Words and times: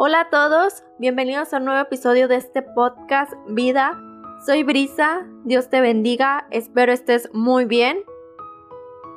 Hola 0.00 0.20
a 0.20 0.30
todos, 0.30 0.84
bienvenidos 1.00 1.52
a 1.52 1.56
un 1.56 1.64
nuevo 1.64 1.80
episodio 1.80 2.28
de 2.28 2.36
este 2.36 2.62
podcast 2.62 3.32
Vida. 3.48 4.00
Soy 4.46 4.62
Brisa, 4.62 5.26
Dios 5.42 5.70
te 5.70 5.80
bendiga, 5.80 6.46
espero 6.52 6.92
estés 6.92 7.28
muy 7.32 7.64
bien. 7.64 8.04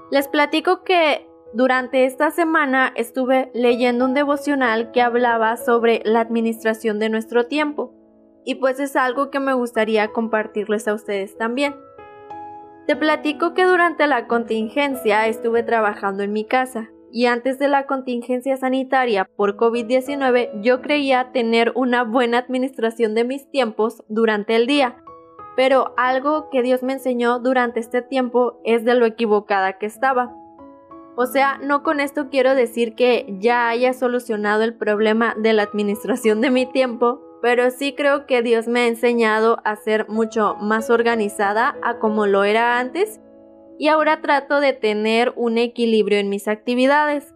Les 0.09 0.27
platico 0.27 0.83
que 0.83 1.29
durante 1.53 2.05
esta 2.05 2.31
semana 2.31 2.93
estuve 2.95 3.51
leyendo 3.53 4.05
un 4.05 4.15
devocional 4.15 4.91
que 4.91 5.03
hablaba 5.03 5.55
sobre 5.55 6.01
la 6.03 6.21
administración 6.21 6.97
de 6.97 7.09
nuestro 7.09 7.45
tiempo 7.45 7.93
y 8.43 8.55
pues 8.55 8.79
es 8.79 8.95
algo 8.95 9.29
que 9.29 9.39
me 9.39 9.53
gustaría 9.53 10.07
compartirles 10.07 10.87
a 10.87 10.95
ustedes 10.95 11.37
también. 11.37 11.75
Te 12.87 12.95
platico 12.95 13.53
que 13.53 13.65
durante 13.65 14.07
la 14.07 14.27
contingencia 14.27 15.27
estuve 15.27 15.61
trabajando 15.61 16.23
en 16.23 16.33
mi 16.33 16.43
casa 16.43 16.89
y 17.11 17.25
antes 17.25 17.59
de 17.59 17.67
la 17.67 17.85
contingencia 17.85 18.57
sanitaria 18.57 19.29
por 19.35 19.57
COVID-19 19.57 20.61
yo 20.61 20.81
creía 20.81 21.31
tener 21.31 21.71
una 21.75 22.03
buena 22.03 22.37
administración 22.37 23.13
de 23.13 23.23
mis 23.23 23.49
tiempos 23.49 24.03
durante 24.07 24.55
el 24.55 24.67
día. 24.67 24.97
Pero 25.55 25.93
algo 25.97 26.49
que 26.49 26.61
Dios 26.61 26.81
me 26.81 26.93
enseñó 26.93 27.39
durante 27.39 27.79
este 27.79 28.01
tiempo 28.01 28.61
es 28.63 28.85
de 28.85 28.95
lo 28.95 29.05
equivocada 29.05 29.77
que 29.77 29.85
estaba. 29.85 30.33
O 31.17 31.25
sea, 31.25 31.59
no 31.61 31.83
con 31.83 31.99
esto 31.99 32.29
quiero 32.29 32.55
decir 32.55 32.95
que 32.95 33.25
ya 33.39 33.67
haya 33.67 33.93
solucionado 33.93 34.63
el 34.63 34.73
problema 34.73 35.35
de 35.37 35.51
la 35.53 35.63
administración 35.63 36.39
de 36.39 36.51
mi 36.51 36.65
tiempo, 36.65 37.21
pero 37.41 37.69
sí 37.69 37.93
creo 37.93 38.25
que 38.25 38.41
Dios 38.41 38.67
me 38.67 38.81
ha 38.81 38.87
enseñado 38.87 39.57
a 39.65 39.75
ser 39.75 40.07
mucho 40.07 40.55
más 40.61 40.89
organizada 40.89 41.75
a 41.83 41.99
como 41.99 42.27
lo 42.27 42.45
era 42.45 42.79
antes 42.79 43.19
y 43.81 43.87
ahora 43.87 44.21
trato 44.21 44.59
de 44.59 44.73
tener 44.73 45.33
un 45.35 45.57
equilibrio 45.57 46.19
en 46.19 46.29
mis 46.29 46.47
actividades. 46.47 47.33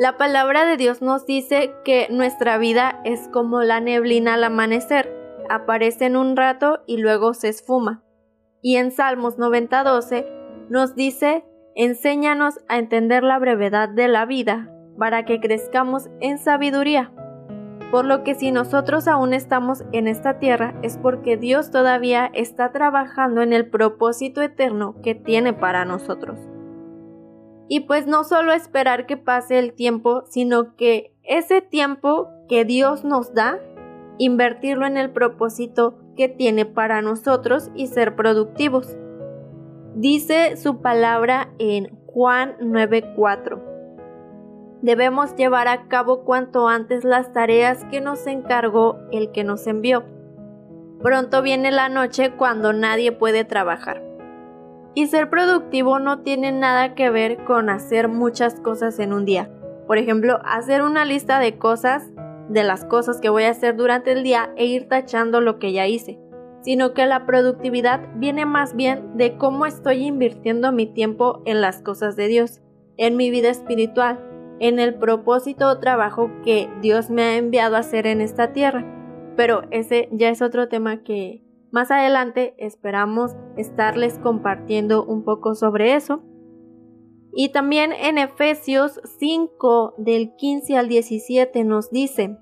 La 0.00 0.16
palabra 0.16 0.64
de 0.64 0.76
Dios 0.76 1.00
nos 1.00 1.26
dice 1.26 1.72
que 1.84 2.08
nuestra 2.10 2.58
vida 2.58 3.00
es 3.04 3.28
como 3.28 3.62
la 3.62 3.78
neblina 3.78 4.34
al 4.34 4.42
amanecer, 4.42 5.14
aparece 5.48 6.06
en 6.06 6.16
un 6.16 6.36
rato 6.36 6.80
y 6.88 6.96
luego 6.96 7.34
se 7.34 7.50
esfuma. 7.50 8.02
Y 8.60 8.78
en 8.78 8.90
Salmos 8.90 9.38
90:12 9.38 10.26
nos 10.68 10.96
dice, 10.96 11.44
enséñanos 11.76 12.58
a 12.66 12.76
entender 12.76 13.22
la 13.22 13.38
brevedad 13.38 13.88
de 13.88 14.08
la 14.08 14.26
vida, 14.26 14.74
para 14.98 15.24
que 15.24 15.38
crezcamos 15.38 16.10
en 16.20 16.38
sabiduría. 16.38 17.12
Por 17.90 18.04
lo 18.04 18.22
que 18.22 18.34
si 18.34 18.52
nosotros 18.52 19.08
aún 19.08 19.34
estamos 19.34 19.82
en 19.92 20.06
esta 20.06 20.38
tierra 20.38 20.74
es 20.82 20.96
porque 20.96 21.36
Dios 21.36 21.72
todavía 21.72 22.30
está 22.34 22.70
trabajando 22.70 23.42
en 23.42 23.52
el 23.52 23.68
propósito 23.68 24.42
eterno 24.42 24.94
que 25.02 25.16
tiene 25.16 25.52
para 25.52 25.84
nosotros. 25.84 26.38
Y 27.68 27.80
pues 27.80 28.06
no 28.06 28.24
solo 28.24 28.52
esperar 28.52 29.06
que 29.06 29.16
pase 29.16 29.58
el 29.58 29.72
tiempo, 29.72 30.24
sino 30.28 30.76
que 30.76 31.14
ese 31.24 31.62
tiempo 31.62 32.28
que 32.48 32.64
Dios 32.64 33.04
nos 33.04 33.34
da, 33.34 33.58
invertirlo 34.18 34.86
en 34.86 34.96
el 34.96 35.10
propósito 35.10 35.98
que 36.16 36.28
tiene 36.28 36.66
para 36.66 37.02
nosotros 37.02 37.70
y 37.74 37.88
ser 37.88 38.14
productivos. 38.14 38.96
Dice 39.94 40.56
su 40.56 40.80
palabra 40.80 41.52
en 41.58 41.96
Juan 42.06 42.56
9:4. 42.60 43.69
Debemos 44.82 45.36
llevar 45.36 45.68
a 45.68 45.88
cabo 45.88 46.24
cuanto 46.24 46.66
antes 46.68 47.04
las 47.04 47.32
tareas 47.34 47.84
que 47.90 48.00
nos 48.00 48.26
encargó 48.26 48.98
el 49.12 49.30
que 49.30 49.44
nos 49.44 49.66
envió. 49.66 50.04
Pronto 51.02 51.42
viene 51.42 51.70
la 51.70 51.90
noche 51.90 52.32
cuando 52.32 52.72
nadie 52.72 53.12
puede 53.12 53.44
trabajar. 53.44 54.02
Y 54.94 55.06
ser 55.06 55.28
productivo 55.28 55.98
no 55.98 56.20
tiene 56.20 56.50
nada 56.50 56.94
que 56.94 57.10
ver 57.10 57.44
con 57.44 57.68
hacer 57.68 58.08
muchas 58.08 58.58
cosas 58.60 58.98
en 58.98 59.12
un 59.12 59.26
día. 59.26 59.50
Por 59.86 59.98
ejemplo, 59.98 60.40
hacer 60.44 60.82
una 60.82 61.04
lista 61.04 61.38
de 61.40 61.58
cosas, 61.58 62.10
de 62.48 62.64
las 62.64 62.84
cosas 62.84 63.20
que 63.20 63.28
voy 63.28 63.44
a 63.44 63.50
hacer 63.50 63.76
durante 63.76 64.12
el 64.12 64.22
día 64.22 64.50
e 64.56 64.64
ir 64.64 64.88
tachando 64.88 65.42
lo 65.42 65.58
que 65.58 65.72
ya 65.72 65.86
hice. 65.86 66.18
Sino 66.62 66.94
que 66.94 67.06
la 67.06 67.26
productividad 67.26 68.00
viene 68.16 68.46
más 68.46 68.74
bien 68.74 69.16
de 69.16 69.36
cómo 69.36 69.66
estoy 69.66 70.04
invirtiendo 70.04 70.72
mi 70.72 70.86
tiempo 70.86 71.42
en 71.44 71.60
las 71.60 71.82
cosas 71.82 72.16
de 72.16 72.28
Dios, 72.28 72.60
en 72.96 73.16
mi 73.16 73.30
vida 73.30 73.48
espiritual, 73.48 74.29
en 74.60 74.78
el 74.78 74.94
propósito 74.94 75.68
o 75.68 75.78
trabajo 75.78 76.30
que 76.44 76.70
Dios 76.80 77.10
me 77.10 77.22
ha 77.22 77.36
enviado 77.36 77.76
a 77.76 77.80
hacer 77.80 78.06
en 78.06 78.20
esta 78.20 78.52
tierra. 78.52 78.84
Pero 79.36 79.62
ese 79.70 80.08
ya 80.12 80.28
es 80.28 80.42
otro 80.42 80.68
tema 80.68 81.02
que 81.02 81.42
más 81.72 81.90
adelante 81.90 82.54
esperamos 82.58 83.32
estarles 83.56 84.18
compartiendo 84.18 85.04
un 85.04 85.24
poco 85.24 85.54
sobre 85.54 85.94
eso. 85.94 86.22
Y 87.32 87.52
también 87.52 87.92
en 87.92 88.18
Efesios 88.18 89.00
5 89.18 89.94
del 89.96 90.34
15 90.36 90.76
al 90.76 90.88
17 90.88 91.64
nos 91.64 91.90
dice, 91.90 92.36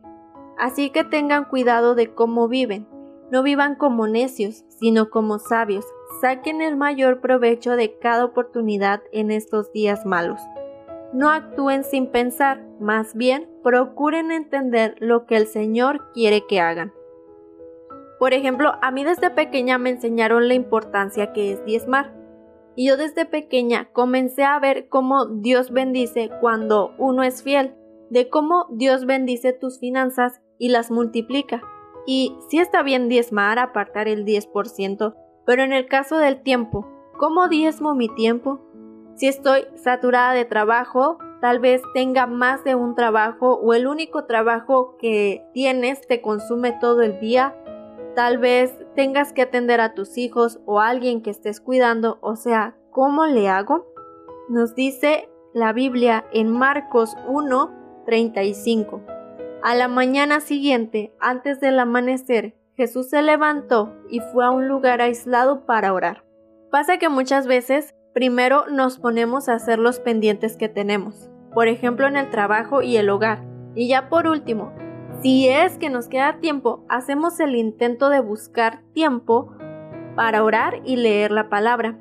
Así 0.58 0.90
que 0.90 1.04
tengan 1.04 1.44
cuidado 1.44 1.94
de 1.94 2.14
cómo 2.14 2.48
viven, 2.48 2.88
no 3.30 3.44
vivan 3.44 3.76
como 3.76 4.08
necios, 4.08 4.64
sino 4.80 5.10
como 5.10 5.38
sabios, 5.38 5.84
saquen 6.20 6.62
el 6.62 6.76
mayor 6.76 7.20
provecho 7.20 7.76
de 7.76 7.96
cada 7.98 8.24
oportunidad 8.24 9.02
en 9.12 9.30
estos 9.30 9.70
días 9.72 10.04
malos 10.04 10.40
no 11.12 11.30
actúen 11.30 11.84
sin 11.84 12.08
pensar, 12.08 12.62
más 12.80 13.14
bien 13.14 13.48
procuren 13.62 14.30
entender 14.30 14.94
lo 14.98 15.26
que 15.26 15.36
el 15.36 15.46
Señor 15.46 16.10
quiere 16.12 16.46
que 16.46 16.60
hagan. 16.60 16.92
Por 18.18 18.34
ejemplo, 18.34 18.72
a 18.82 18.90
mí 18.90 19.04
desde 19.04 19.30
pequeña 19.30 19.78
me 19.78 19.90
enseñaron 19.90 20.48
la 20.48 20.54
importancia 20.54 21.32
que 21.32 21.52
es 21.52 21.64
diezmar. 21.64 22.14
Y 22.74 22.88
yo 22.88 22.96
desde 22.96 23.26
pequeña 23.26 23.90
comencé 23.92 24.44
a 24.44 24.58
ver 24.58 24.88
cómo 24.88 25.26
Dios 25.26 25.70
bendice 25.70 26.30
cuando 26.40 26.94
uno 26.98 27.22
es 27.22 27.42
fiel, 27.42 27.74
de 28.10 28.28
cómo 28.28 28.66
Dios 28.70 29.06
bendice 29.06 29.52
tus 29.52 29.78
finanzas 29.78 30.40
y 30.58 30.68
las 30.68 30.90
multiplica. 30.90 31.62
Y 32.06 32.36
sí 32.48 32.58
está 32.58 32.82
bien 32.82 33.08
diezmar, 33.08 33.58
apartar 33.58 34.08
el 34.08 34.24
10%, 34.24 35.14
pero 35.46 35.62
en 35.62 35.72
el 35.72 35.86
caso 35.86 36.18
del 36.18 36.42
tiempo, 36.42 36.86
¿cómo 37.18 37.48
diezmo 37.48 37.94
mi 37.94 38.08
tiempo? 38.08 38.60
Si 39.18 39.26
estoy 39.26 39.66
saturada 39.74 40.32
de 40.32 40.44
trabajo, 40.44 41.18
tal 41.40 41.58
vez 41.58 41.82
tenga 41.92 42.28
más 42.28 42.62
de 42.62 42.76
un 42.76 42.94
trabajo 42.94 43.54
o 43.54 43.74
el 43.74 43.88
único 43.88 44.26
trabajo 44.26 44.96
que 44.96 45.44
tienes 45.52 46.06
te 46.06 46.22
consume 46.22 46.70
todo 46.80 47.02
el 47.02 47.18
día. 47.18 47.52
Tal 48.14 48.38
vez 48.38 48.78
tengas 48.94 49.32
que 49.32 49.42
atender 49.42 49.80
a 49.80 49.94
tus 49.94 50.18
hijos 50.18 50.60
o 50.66 50.80
a 50.80 50.86
alguien 50.86 51.20
que 51.20 51.30
estés 51.30 51.60
cuidando. 51.60 52.18
O 52.20 52.36
sea, 52.36 52.76
¿cómo 52.92 53.26
le 53.26 53.48
hago? 53.48 53.88
Nos 54.48 54.76
dice 54.76 55.28
la 55.52 55.72
Biblia 55.72 56.24
en 56.32 56.52
Marcos 56.52 57.16
1, 57.26 58.04
35. 58.06 59.02
A 59.64 59.74
la 59.74 59.88
mañana 59.88 60.38
siguiente, 60.38 61.12
antes 61.18 61.58
del 61.58 61.80
amanecer, 61.80 62.54
Jesús 62.76 63.10
se 63.10 63.20
levantó 63.22 63.96
y 64.08 64.20
fue 64.20 64.44
a 64.44 64.52
un 64.52 64.68
lugar 64.68 65.00
aislado 65.00 65.66
para 65.66 65.92
orar. 65.92 66.22
Pasa 66.70 66.98
que 66.98 67.08
muchas 67.08 67.48
veces 67.48 67.96
primero 68.18 68.64
nos 68.68 68.98
ponemos 68.98 69.48
a 69.48 69.54
hacer 69.54 69.78
los 69.78 70.00
pendientes 70.00 70.56
que 70.56 70.68
tenemos, 70.68 71.30
por 71.54 71.68
ejemplo 71.68 72.08
en 72.08 72.16
el 72.16 72.30
trabajo 72.30 72.82
y 72.82 72.96
el 72.96 73.10
hogar. 73.10 73.44
Y 73.76 73.86
ya 73.86 74.08
por 74.08 74.26
último, 74.26 74.72
si 75.22 75.48
es 75.48 75.78
que 75.78 75.88
nos 75.88 76.08
queda 76.08 76.40
tiempo, 76.40 76.84
hacemos 76.88 77.38
el 77.38 77.54
intento 77.54 78.08
de 78.08 78.18
buscar 78.18 78.82
tiempo 78.92 79.54
para 80.16 80.42
orar 80.42 80.82
y 80.84 80.96
leer 80.96 81.30
la 81.30 81.48
palabra. 81.48 81.96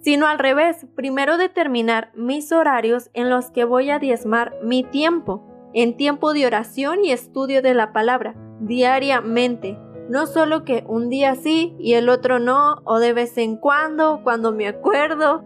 Sino 0.00 0.26
al 0.26 0.40
revés, 0.40 0.84
primero 0.96 1.38
determinar 1.38 2.10
mis 2.16 2.50
horarios 2.50 3.10
en 3.14 3.30
los 3.30 3.52
que 3.52 3.62
voy 3.62 3.90
a 3.90 4.00
diezmar 4.00 4.56
mi 4.64 4.82
tiempo, 4.82 5.70
en 5.72 5.96
tiempo 5.96 6.32
de 6.32 6.48
oración 6.48 7.04
y 7.04 7.12
estudio 7.12 7.62
de 7.62 7.74
la 7.74 7.92
palabra, 7.92 8.34
diariamente, 8.58 9.78
no 10.10 10.26
solo 10.26 10.64
que 10.64 10.82
un 10.88 11.08
día 11.08 11.36
sí 11.36 11.76
y 11.78 11.94
el 11.94 12.08
otro 12.08 12.40
no, 12.40 12.82
o 12.84 12.98
de 12.98 13.12
vez 13.12 13.38
en 13.38 13.56
cuando, 13.56 14.22
cuando 14.24 14.50
me 14.50 14.66
acuerdo, 14.66 15.44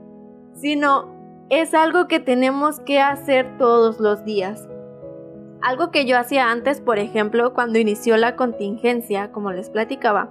sino 0.54 1.46
es 1.50 1.74
algo 1.74 2.08
que 2.08 2.18
tenemos 2.18 2.80
que 2.80 2.98
hacer 2.98 3.58
todos 3.58 4.00
los 4.00 4.24
días. 4.24 4.66
Algo 5.60 5.90
que 5.90 6.06
yo 6.06 6.16
hacía 6.16 6.50
antes, 6.50 6.80
por 6.80 6.98
ejemplo, 6.98 7.52
cuando 7.52 7.78
inició 7.78 8.16
la 8.16 8.36
contingencia, 8.36 9.32
como 9.32 9.52
les 9.52 9.68
platicaba. 9.68 10.30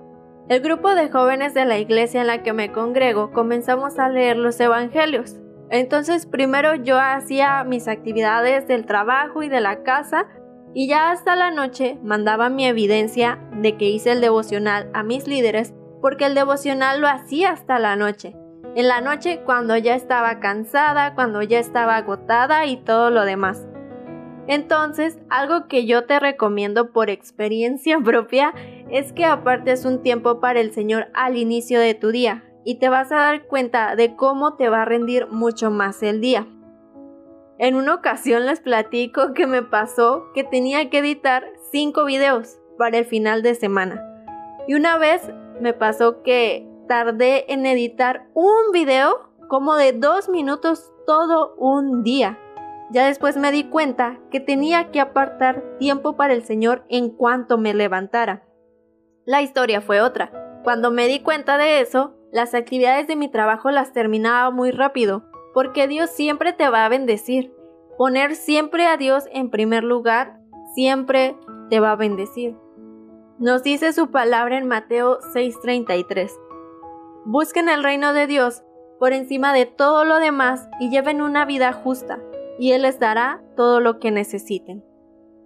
El 0.49 0.61
grupo 0.61 0.95
de 0.95 1.11
jóvenes 1.11 1.53
de 1.53 1.65
la 1.65 1.77
iglesia 1.77 2.21
en 2.21 2.27
la 2.27 2.41
que 2.41 2.53
me 2.53 2.71
congrego 2.71 3.31
comenzamos 3.33 3.99
a 3.99 4.09
leer 4.09 4.37
los 4.37 4.59
evangelios. 4.59 5.35
Entonces 5.69 6.25
primero 6.25 6.73
yo 6.73 6.99
hacía 6.99 7.63
mis 7.63 7.87
actividades 7.87 8.67
del 8.67 8.87
trabajo 8.87 9.43
y 9.43 9.49
de 9.49 9.61
la 9.61 9.83
casa 9.83 10.25
y 10.73 10.87
ya 10.87 11.11
hasta 11.11 11.35
la 11.35 11.51
noche 11.51 11.97
mandaba 12.03 12.49
mi 12.49 12.65
evidencia 12.65 13.39
de 13.53 13.77
que 13.77 13.89
hice 13.89 14.11
el 14.11 14.21
devocional 14.21 14.89
a 14.93 15.03
mis 15.03 15.27
líderes 15.27 15.73
porque 16.01 16.25
el 16.25 16.35
devocional 16.35 16.99
lo 16.99 17.07
hacía 17.07 17.51
hasta 17.51 17.79
la 17.79 17.95
noche. 17.95 18.35
En 18.75 18.87
la 18.87 19.01
noche 19.01 19.41
cuando 19.45 19.77
ya 19.77 19.95
estaba 19.95 20.39
cansada, 20.39 21.13
cuando 21.15 21.41
ya 21.41 21.59
estaba 21.59 21.95
agotada 21.95 22.65
y 22.65 22.77
todo 22.77 23.11
lo 23.11 23.23
demás. 23.23 23.67
Entonces, 24.47 25.19
algo 25.29 25.67
que 25.67 25.85
yo 25.85 26.05
te 26.05 26.19
recomiendo 26.19 26.91
por 26.91 27.09
experiencia 27.09 27.99
propia 28.03 28.53
es 28.89 29.13
que 29.13 29.25
apartes 29.25 29.85
un 29.85 30.01
tiempo 30.01 30.39
para 30.39 30.59
el 30.59 30.73
Señor 30.73 31.07
al 31.13 31.37
inicio 31.37 31.79
de 31.79 31.93
tu 31.93 32.11
día 32.11 32.43
y 32.65 32.75
te 32.75 32.89
vas 32.89 33.11
a 33.11 33.17
dar 33.17 33.47
cuenta 33.47 33.95
de 33.95 34.15
cómo 34.15 34.55
te 34.55 34.69
va 34.69 34.81
a 34.81 34.85
rendir 34.85 35.27
mucho 35.27 35.69
más 35.69 36.01
el 36.03 36.19
día. 36.19 36.47
En 37.63 37.75
una 37.75 37.93
ocasión 37.93 38.45
les 38.45 38.59
platico 38.59 39.33
que 39.33 39.47
me 39.47 39.61
pasó 39.61 40.33
que 40.33 40.43
tenía 40.43 40.89
que 40.89 40.97
editar 40.97 41.45
cinco 41.71 42.03
videos 42.03 42.59
para 42.77 42.97
el 42.97 43.05
final 43.05 43.41
de 43.41 43.55
semana. 43.55 44.03
Y 44.67 44.73
una 44.73 44.97
vez 44.97 45.21
me 45.61 45.71
pasó 45.71 46.23
que 46.23 46.67
tardé 46.89 47.45
en 47.53 47.65
editar 47.65 48.27
un 48.33 48.73
video 48.73 49.29
como 49.47 49.75
de 49.75 49.93
dos 49.93 50.27
minutos 50.27 50.91
todo 51.07 51.55
un 51.55 52.03
día. 52.03 52.37
Ya 52.91 53.05
después 53.05 53.37
me 53.37 53.53
di 53.53 53.63
cuenta 53.63 54.19
que 54.29 54.41
tenía 54.41 54.91
que 54.91 54.99
apartar 54.99 55.63
tiempo 55.79 56.17
para 56.17 56.33
el 56.33 56.43
Señor 56.43 56.83
en 56.89 57.11
cuanto 57.11 57.57
me 57.57 57.73
levantara. 57.73 58.43
La 59.23 59.41
historia 59.41 59.79
fue 59.79 60.01
otra. 60.01 60.33
Cuando 60.65 60.91
me 60.91 61.07
di 61.07 61.21
cuenta 61.21 61.57
de 61.57 61.79
eso, 61.79 62.13
las 62.29 62.55
actividades 62.55 63.07
de 63.07 63.15
mi 63.15 63.29
trabajo 63.29 63.71
las 63.71 63.93
terminaba 63.93 64.51
muy 64.51 64.71
rápido, 64.71 65.29
porque 65.53 65.87
Dios 65.87 66.09
siempre 66.09 66.53
te 66.53 66.69
va 66.69 66.85
a 66.85 66.89
bendecir. 66.89 67.53
Poner 67.97 68.35
siempre 68.35 68.87
a 68.87 68.97
Dios 68.97 69.25
en 69.31 69.49
primer 69.49 69.83
lugar 69.83 70.39
siempre 70.73 71.37
te 71.69 71.79
va 71.79 71.91
a 71.91 71.95
bendecir. 71.95 72.55
Nos 73.39 73.63
dice 73.63 73.93
su 73.93 74.11
palabra 74.11 74.57
en 74.57 74.67
Mateo 74.67 75.19
6:33. 75.33 76.31
Busquen 77.25 77.69
el 77.69 77.83
reino 77.83 78.13
de 78.13 78.27
Dios 78.27 78.63
por 78.99 79.13
encima 79.13 79.53
de 79.53 79.65
todo 79.65 80.05
lo 80.05 80.19
demás 80.19 80.67
y 80.79 80.89
lleven 80.89 81.21
una 81.21 81.45
vida 81.45 81.73
justa 81.73 82.19
y 82.57 82.71
Él 82.71 82.83
les 82.83 82.99
dará 82.99 83.41
todo 83.55 83.79
lo 83.79 83.99
que 83.99 84.11
necesiten. 84.11 84.83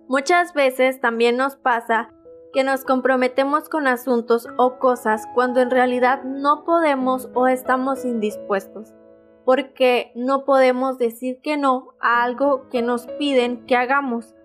Muchas 0.07 0.53
veces 0.53 1.01
también 1.01 1.37
nos 1.37 1.55
pasa 1.55 2.13
que 2.53 2.63
nos 2.63 2.83
comprometemos 2.83 3.69
con 3.69 3.87
asuntos 3.87 4.47
o 4.57 4.79
cosas 4.79 5.25
cuando 5.33 5.61
en 5.61 5.69
realidad 5.69 6.23
no 6.23 6.63
podemos 6.63 7.29
o 7.33 7.47
estamos 7.47 8.05
indispuestos, 8.05 8.93
porque 9.47 10.11
no 10.13 10.43
podemos 10.43 10.97
decir 10.97 11.39
que 11.41 11.55
no 11.55 11.93
a 12.01 12.21
algo 12.21 12.67
que 12.69 12.81
nos 12.81 13.07
piden 13.17 13.65
que 13.65 13.77
hagamos. 13.77 14.35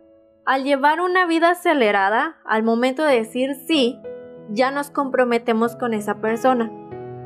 Al 0.47 0.63
llevar 0.63 1.01
una 1.01 1.27
vida 1.27 1.51
acelerada, 1.51 2.37
al 2.45 2.63
momento 2.63 3.03
de 3.03 3.17
decir 3.17 3.57
sí, 3.67 3.99
ya 4.51 4.71
nos 4.71 4.91
comprometemos 4.91 5.75
con 5.75 5.93
esa 5.93 6.21
persona. 6.21 6.71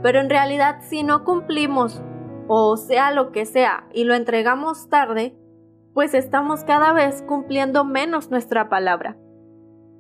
Pero 0.03 0.21
en 0.21 0.31
realidad 0.31 0.77
si 0.89 1.03
no 1.03 1.23
cumplimos 1.23 2.01
o 2.49 2.79
sea 2.79 3.11
lo 3.11 3.31
que 3.31 3.45
sea, 3.45 3.87
y 3.93 4.05
lo 4.05 4.15
entregamos 4.15 4.89
tarde, 4.89 5.37
pues 5.93 6.15
estamos 6.15 6.65
cada 6.65 6.95
vez 6.95 7.23
cumpliendo 7.29 7.85
menos 7.85 8.31
nuestra 8.31 8.71
palabra. 8.71 9.19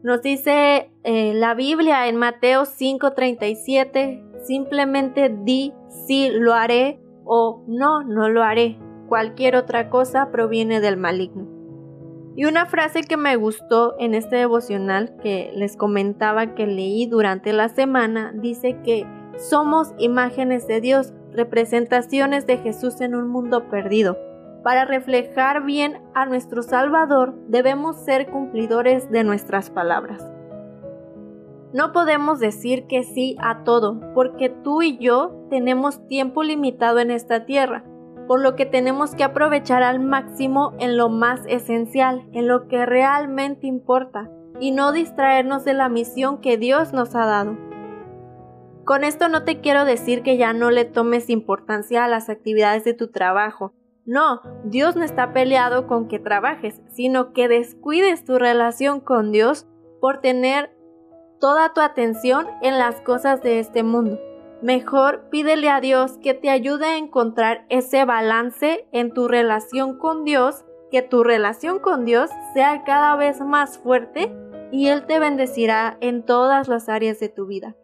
Nos 0.03 0.23
dice 0.23 0.93
eh, 1.05 1.35
la 1.35 1.53
Biblia 1.53 2.09
en 2.09 2.17
Mateo 2.17 2.63
5:37, 2.63 4.47
simplemente 4.47 5.29
di 5.29 5.75
sí 6.07 6.31
lo 6.31 6.55
haré 6.55 7.03
o 7.27 7.63
no, 7.67 8.03
no 8.03 8.29
lo 8.29 8.43
haré. 8.43 8.79
Cualquier 9.09 9.57
otra 9.57 9.91
cosa 9.91 10.31
proviene 10.31 10.81
del 10.81 10.97
maligno. 10.97 11.47
Y 12.37 12.45
una 12.45 12.67
frase 12.67 13.03
que 13.03 13.17
me 13.17 13.37
gustó 13.37 13.95
en 13.99 14.15
este 14.15 14.37
devocional 14.37 15.17
que 15.23 15.51
les 15.55 15.77
comentaba 15.77 16.55
que 16.55 16.67
leí 16.67 17.07
durante 17.07 17.53
la 17.53 17.69
semana 17.69 18.33
dice 18.35 18.79
que 18.85 19.07
somos 19.39 19.95
imágenes 19.99 20.67
de 20.67 20.81
Dios, 20.81 21.15
representaciones 21.33 22.47
de 22.47 22.59
Jesús 22.59 23.01
en 23.01 23.15
un 23.15 23.29
mundo 23.29 23.69
perdido. 23.69 24.19
Para 24.63 24.85
reflejar 24.85 25.65
bien 25.65 26.03
a 26.15 26.27
nuestro 26.27 26.63
Salvador 26.63 27.35
debemos 27.49 28.05
ser 28.05 28.31
cumplidores 28.31 29.11
de 29.11 29.25
nuestras 29.25 29.71
palabras. 29.71 30.36
No 31.73 31.93
podemos 31.93 32.39
decir 32.39 32.87
que 32.87 33.03
sí 33.03 33.37
a 33.41 33.65
todo, 33.65 34.01
porque 34.15 34.49
tú 34.49 34.83
y 34.83 34.99
yo 34.99 35.47
tenemos 35.51 36.07
tiempo 36.07 36.43
limitado 36.43 37.01
en 37.01 37.11
esta 37.11 37.45
tierra, 37.45 37.85
por 38.29 38.41
lo 38.41 38.57
que 38.57 38.67
tenemos 38.67 39.15
que 39.15 39.25
aprovechar 39.25 39.83
al 39.83 40.01
máximo 40.01 40.75
en 40.79 40.97
lo 40.97 41.09
más 41.09 41.41
esencial, 41.47 42.29
en 42.33 42.49
lo 42.49 42.69
que 42.69 42.87
realmente 42.87 43.67
importa, 43.67 44.31
y 44.61 44.71
no 44.71 44.93
distraernos 44.93 45.65
de 45.65 45.75
la 45.75 45.89
misión 45.89 46.41
que 46.41 46.57
Dios 46.57 46.93
nos 46.93 47.15
ha 47.15 47.27
dado. 47.27 47.57
Con 48.85 49.03
esto 49.03 49.29
no 49.29 49.43
te 49.43 49.61
quiero 49.61 49.85
decir 49.85 50.23
que 50.23 50.37
ya 50.37 50.53
no 50.53 50.71
le 50.71 50.85
tomes 50.85 51.29
importancia 51.29 52.05
a 52.05 52.09
las 52.09 52.29
actividades 52.29 52.85
de 52.85 52.95
tu 52.95 53.11
trabajo. 53.11 53.73
No, 54.05 54.41
Dios 54.65 54.95
no 54.95 55.03
está 55.03 55.33
peleado 55.33 55.89
con 55.89 56.07
que 56.07 56.21
trabajes, 56.21 56.81
sino 56.93 57.33
que 57.33 57.49
descuides 57.49 58.25
tu 58.25 58.39
relación 58.39 59.01
con 59.01 59.33
Dios 59.33 59.67
por 60.01 60.21
tener 60.21 60.76
toda 61.41 61.73
tu 61.73 61.81
atención 61.81 62.47
en 62.63 62.79
las 62.79 63.01
cosas 63.01 63.43
de 63.43 63.59
este 63.59 63.83
mundo. 63.83 64.19
Mejor 64.63 65.29
pídele 65.31 65.69
a 65.69 65.81
Dios 65.81 66.19
que 66.23 66.35
te 66.35 66.49
ayude 66.49 66.87
a 66.87 66.97
encontrar 66.97 67.67
ese 67.69 68.05
balance 68.05 68.89
en 68.93 69.13
tu 69.13 69.29
relación 69.29 69.99
con 69.99 70.25
Dios, 70.25 70.65
que 70.91 71.03
tu 71.03 71.23
relación 71.23 71.79
con 71.79 72.05
Dios 72.05 72.31
sea 72.55 72.85
cada 72.85 73.17
vez 73.17 73.41
más 73.41 73.79
fuerte 73.79 74.35
y 74.73 74.89
Él 74.89 75.07
te 75.07 75.19
bendecirá 75.19 75.99
en 76.01 76.25
todas 76.25 76.69
las 76.69 76.89
áreas 76.89 77.21
de 77.21 77.29
tu 77.29 77.47
vida. 77.47 77.77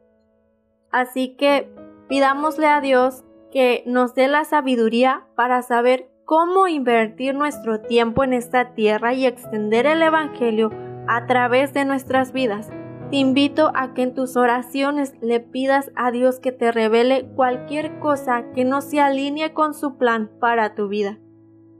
Así 0.90 1.37
que 1.37 1.70
pidámosle 2.08 2.66
a 2.66 2.81
Dios 2.81 3.25
que 3.50 3.82
nos 3.87 4.14
dé 4.14 4.28
la 4.28 4.44
sabiduría 4.44 5.26
para 5.37 5.62
saber 5.62 6.10
cómo 6.25 6.69
invertir 6.69 7.34
nuestro 7.34 7.81
tiempo 7.81 8.25
en 8.25 8.32
esta 8.32 8.75
tierra 8.75 9.12
y 9.12 9.26
extender 9.26 9.87
el 9.87 10.02
Evangelio 10.02 10.70
a 11.06 11.26
través 11.26 11.75
de 11.75 11.84
nuestras 11.84 12.32
vidas. 12.32 12.70
Te 13.12 13.18
invito 13.18 13.72
a 13.74 13.92
que 13.92 14.04
en 14.04 14.14
tus 14.14 14.38
oraciones 14.38 15.12
le 15.20 15.38
pidas 15.38 15.92
a 15.96 16.10
Dios 16.10 16.40
que 16.40 16.50
te 16.50 16.72
revele 16.72 17.26
cualquier 17.36 17.98
cosa 17.98 18.50
que 18.54 18.64
no 18.64 18.80
se 18.80 19.00
alinee 19.00 19.52
con 19.52 19.74
su 19.74 19.98
plan 19.98 20.30
para 20.40 20.74
tu 20.74 20.88
vida. 20.88 21.18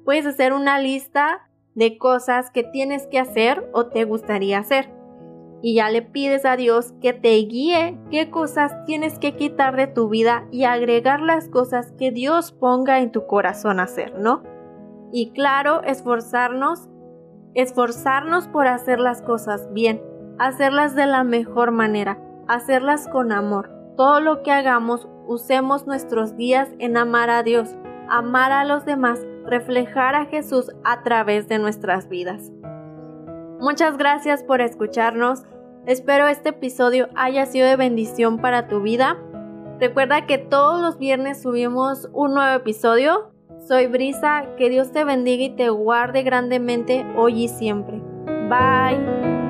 Puedes 0.05 0.26
hacer 0.26 0.52
una 0.52 0.79
lista 0.79 1.49
de 1.75 1.96
cosas 1.96 2.50
que 2.50 2.64
tienes 2.64 3.06
que 3.06 3.19
hacer 3.19 3.67
o 3.73 3.87
te 3.87 4.05
gustaría 4.05 4.58
hacer 4.58 4.90
y 5.62 5.76
ya 5.76 5.88
le 5.88 6.02
pides 6.02 6.44
a 6.44 6.56
Dios 6.56 6.93
que 7.00 7.14
te 7.14 7.31
guíe 7.37 7.99
qué 8.11 8.29
cosas 8.29 8.84
tienes 8.84 9.19
que 9.19 9.34
quitar 9.34 9.75
de 9.75 9.87
tu 9.87 10.11
vida 10.11 10.46
y 10.50 10.64
agregar 10.64 11.23
las 11.23 11.49
cosas 11.49 11.93
que 11.93 12.11
Dios 12.11 12.52
ponga 12.52 13.00
en 13.00 13.11
tu 13.11 13.26
corazón 13.26 13.81
hacer, 13.81 14.19
¿no? 14.19 14.43
Y 15.12 15.31
claro, 15.31 15.82
esforzarnos, 15.82 16.90
esforzarnos 17.55 18.49
por 18.49 18.67
hacer 18.67 19.00
las 19.00 19.23
cosas 19.23 19.73
bien, 19.73 20.12
hacerlas 20.38 20.94
de 20.94 21.06
la 21.06 21.25
mejor 21.25 21.70
manera, 21.70 22.19
hacerlas 22.49 23.08
con 23.08 23.32
amor. 23.32 23.70
Todo 23.96 24.20
lo 24.20 24.43
que 24.43 24.52
hagamos, 24.52 25.08
usemos 25.26 25.87
nuestros 25.87 26.37
días 26.37 26.69
en 26.79 26.96
amar 26.96 27.31
a 27.31 27.43
Dios, 27.43 27.75
amar 28.08 28.52
a 28.52 28.64
los 28.64 28.84
demás, 28.84 29.20
reflejar 29.46 30.14
a 30.14 30.26
Jesús 30.26 30.70
a 30.84 31.02
través 31.02 31.49
de 31.49 31.58
nuestras 31.58 32.08
vidas. 32.08 32.50
Muchas 33.61 33.96
gracias 33.96 34.43
por 34.43 34.60
escucharnos. 34.60 35.44
Espero 35.86 36.27
este 36.27 36.51
episodio 36.51 37.08
haya 37.15 37.46
sido 37.46 37.67
de 37.67 37.77
bendición 37.77 38.39
para 38.39 38.69
tu 38.69 38.81
vida. 38.81 39.19
Recuerda 39.79 40.27
que 40.27 40.39
todos 40.39 40.81
los 40.81 40.98
viernes 40.98 41.43
subimos 41.43 42.08
un 42.12 42.34
nuevo 42.34 42.56
episodio. 42.56 43.32
Soy 43.67 43.86
Brisa, 43.86 44.46
que 44.56 44.69
Dios 44.69 44.93
te 44.93 45.05
bendiga 45.05 45.44
y 45.44 45.51
te 45.51 45.70
guarde 45.70 46.22
grandemente 46.22 47.06
hoy 47.17 47.44
y 47.44 47.48
siempre. 47.48 48.01
Bye. 48.48 49.42